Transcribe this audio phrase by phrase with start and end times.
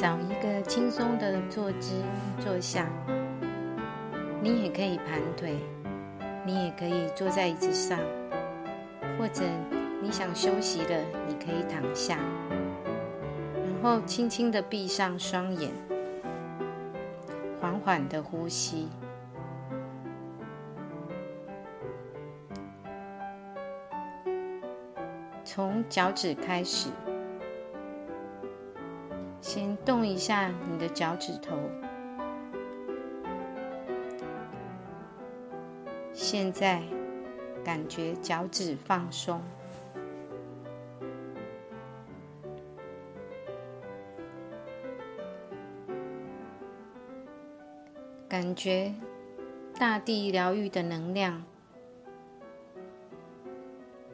[0.00, 2.00] 找一个轻松的坐姿
[2.38, 2.86] 坐下，
[4.40, 5.56] 你也可以盘腿，
[6.46, 7.98] 你也可以坐在椅子上，
[9.18, 9.42] 或者
[10.00, 12.16] 你想休息了，你可以躺下，
[13.56, 15.72] 然后轻轻的闭上双眼，
[17.60, 18.88] 缓缓的呼吸，
[25.44, 26.88] 从脚趾开始。
[29.58, 31.56] 先动一下你的脚趾头，
[36.12, 36.80] 现在
[37.64, 39.42] 感觉脚趾放松，
[48.28, 48.94] 感觉
[49.76, 51.42] 大地疗愈的能量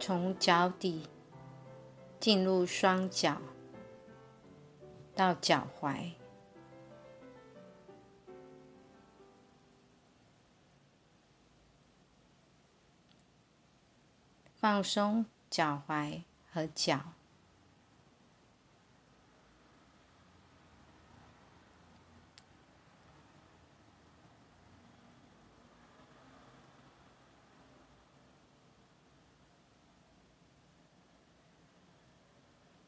[0.00, 1.02] 从脚底
[2.18, 3.36] 进入双脚。
[5.16, 6.10] 到脚踝，
[14.56, 17.12] 放松脚踝和脚，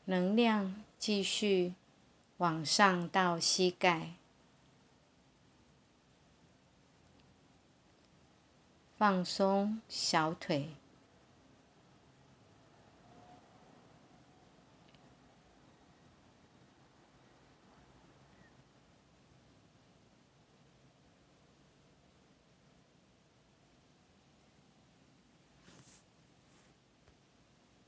[0.06, 1.75] 能量继续。
[2.39, 4.12] 往上到膝盖，
[8.98, 10.69] 放松小腿，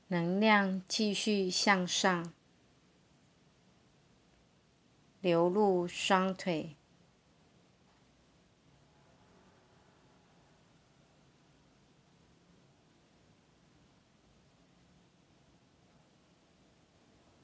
[0.07, 2.33] 能量继续向上。
[5.21, 6.77] 流露双腿，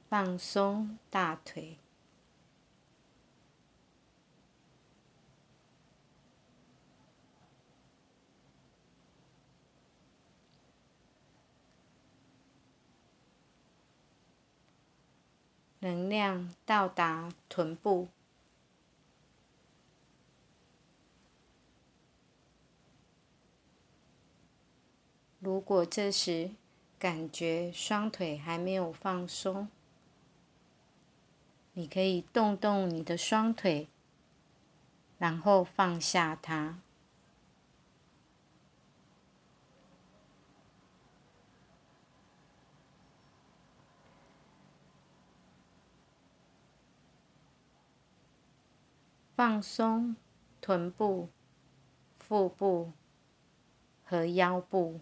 [0.07, 1.77] 放松大腿，
[15.85, 18.07] 能量到达臀部。
[25.37, 26.49] 如果这时
[26.97, 29.67] 感觉双腿还没有放松，
[31.73, 33.87] 你可以动动你的双腿，
[35.19, 36.79] 然后放下它。
[49.35, 50.15] 放松
[50.61, 51.29] 臀部、
[52.17, 52.93] 腹部
[54.05, 55.01] 和腰部，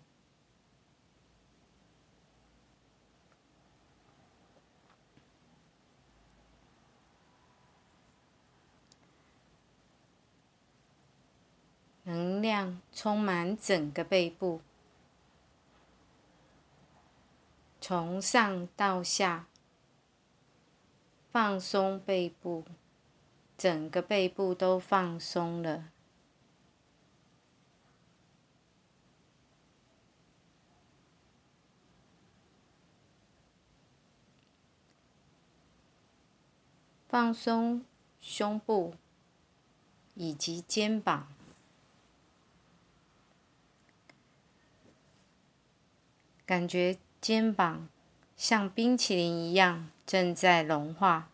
[12.05, 14.61] 能量充满整个背部，
[17.79, 19.45] 从上到下
[21.31, 22.65] 放松背部。
[23.57, 25.85] 整个背部都放松了，
[37.07, 37.85] 放松
[38.19, 38.95] 胸部
[40.15, 41.27] 以及肩膀，
[46.45, 47.87] 感觉肩膀
[48.35, 51.29] 像冰淇淋一样正在融化。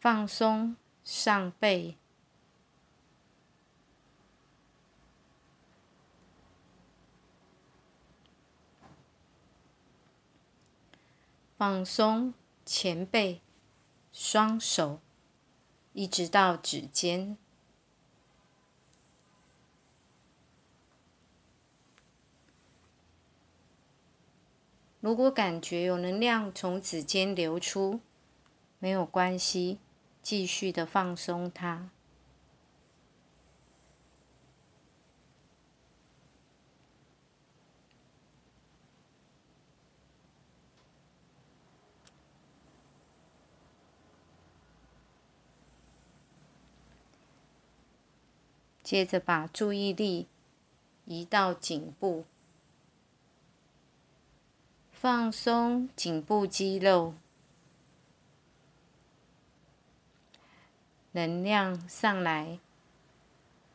[0.00, 1.98] 放松上背，
[11.58, 12.32] 放松
[12.64, 13.42] 前背，
[14.10, 15.00] 双手
[15.92, 17.36] 一直到指尖。
[25.00, 28.00] 如果感觉有能量从指尖流出，
[28.78, 29.78] 没有关系。
[30.22, 31.90] 继续的放松它，
[48.82, 50.26] 接着把注意力
[51.04, 52.24] 移到颈部。
[54.92, 57.14] 放松颈部肌肉，
[61.12, 62.58] 能量上来，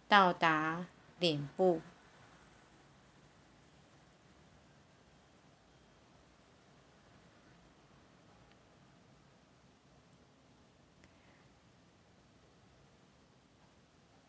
[0.08, 0.88] 到达
[1.20, 1.82] 脸部。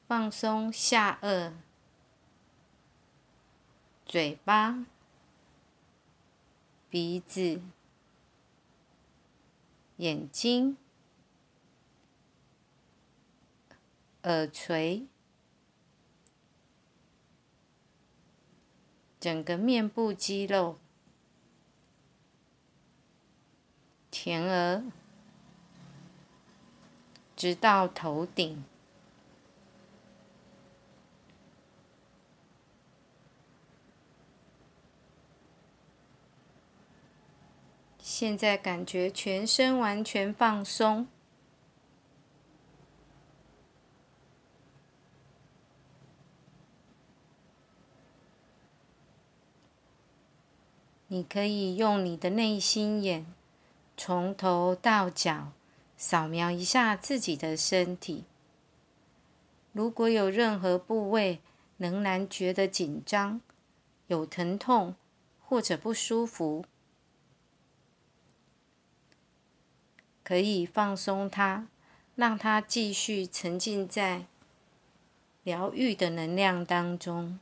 [0.08, 1.53] 放松下颚、
[4.05, 4.87] 嘴巴、
[6.88, 7.61] 鼻子、
[9.97, 10.76] 眼睛、
[14.26, 15.06] 耳垂，
[19.20, 20.81] 整个面部肌肉、
[24.11, 24.82] 前额，
[27.37, 28.64] 直到头顶。
[38.00, 41.06] 现在感觉全身完全放松，
[51.08, 53.26] 你可以用你的内心眼，
[53.97, 55.53] 从头到脚
[55.97, 58.25] 扫描一下自己的身体。
[59.73, 61.41] 如果有任何部位
[61.76, 63.41] 仍然觉得紧张、
[64.08, 64.97] 有疼痛
[65.41, 66.64] 或者不舒服，
[70.25, 71.69] 可以放松它，
[72.17, 74.26] 让它继续沉浸在
[75.44, 77.38] 疗愈的能量当中。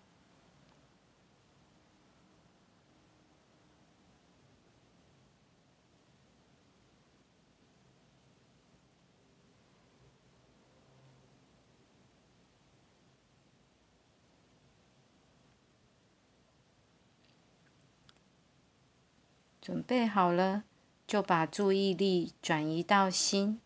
[19.65, 20.65] 准备好了。
[21.07, 23.61] 就把注意力转移到心，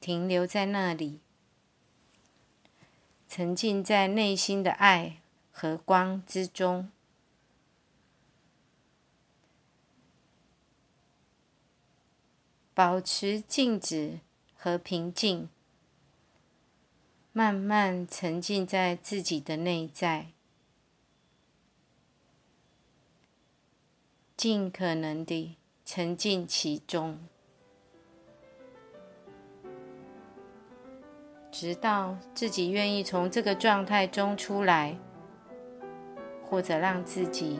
[0.00, 1.20] 停留在那里，
[3.28, 5.20] 沉浸在内心的爱
[5.52, 6.90] 和光之中，
[12.72, 14.20] 保持静止
[14.56, 15.50] 和平静，
[17.34, 20.28] 慢慢沉浸在自己的内在。
[24.44, 25.56] 尽可能地
[25.86, 27.18] 沉浸其中，
[31.50, 34.98] 直到自己愿意从这个状态中出来，
[36.44, 37.58] 或者让自己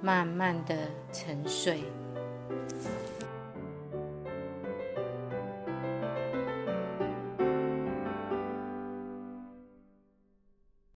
[0.00, 1.82] 慢慢的沉睡。